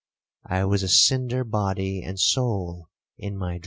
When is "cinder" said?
0.87-1.43